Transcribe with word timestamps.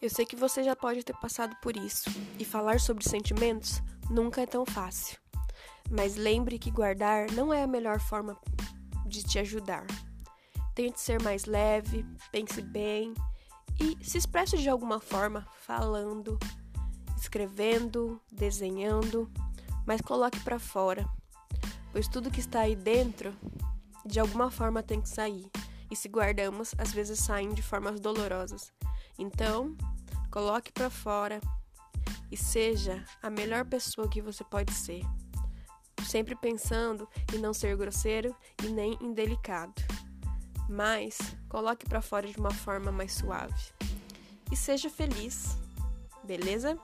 Eu 0.00 0.08
sei 0.08 0.24
que 0.24 0.34
você 0.34 0.62
já 0.62 0.74
pode 0.74 1.04
ter 1.04 1.14
passado 1.18 1.54
por 1.60 1.76
isso, 1.76 2.08
e 2.38 2.44
falar 2.44 2.80
sobre 2.80 3.06
sentimentos 3.06 3.82
nunca 4.08 4.40
é 4.40 4.46
tão 4.46 4.64
fácil. 4.64 5.18
Mas 5.90 6.16
lembre 6.16 6.58
que 6.58 6.70
guardar 6.70 7.30
não 7.32 7.52
é 7.52 7.62
a 7.62 7.66
melhor 7.66 8.00
forma 8.00 8.34
de 9.06 9.22
te 9.22 9.38
ajudar. 9.38 9.84
Tente 10.74 10.98
ser 10.98 11.22
mais 11.22 11.44
leve, 11.44 12.06
pense 12.32 12.62
bem 12.62 13.12
e 13.78 14.02
se 14.02 14.16
expresse 14.16 14.56
de 14.56 14.70
alguma 14.70 15.00
forma, 15.00 15.46
falando, 15.60 16.38
escrevendo, 17.18 18.18
desenhando, 18.32 19.30
mas 19.86 20.00
coloque 20.00 20.40
para 20.40 20.58
fora, 20.58 21.06
pois 21.92 22.08
tudo 22.08 22.30
que 22.30 22.40
está 22.40 22.60
aí 22.60 22.74
dentro 22.74 23.34
de 24.06 24.18
alguma 24.18 24.50
forma 24.50 24.82
tem 24.82 25.00
que 25.00 25.08
sair. 25.10 25.50
E 25.90 25.96
se 25.96 26.08
guardamos, 26.08 26.74
às 26.78 26.92
vezes 26.92 27.18
saem 27.18 27.52
de 27.52 27.60
formas 27.60 28.00
dolorosas. 28.00 28.72
Então, 29.18 29.76
coloque 30.30 30.72
para 30.72 30.88
fora 30.88 31.40
e 32.30 32.36
seja 32.36 33.04
a 33.22 33.28
melhor 33.28 33.64
pessoa 33.64 34.08
que 34.08 34.22
você 34.22 34.44
pode 34.44 34.72
ser. 34.72 35.02
Sempre 36.06 36.34
pensando 36.34 37.08
em 37.34 37.38
não 37.38 37.52
ser 37.52 37.76
grosseiro 37.76 38.34
e 38.62 38.68
nem 38.68 38.96
indelicado. 39.00 39.74
Mas 40.68 41.18
coloque 41.48 41.86
para 41.86 42.00
fora 42.00 42.28
de 42.28 42.38
uma 42.38 42.52
forma 42.52 42.92
mais 42.92 43.12
suave. 43.12 43.72
E 44.50 44.56
seja 44.56 44.88
feliz. 44.88 45.56
Beleza? 46.24 46.78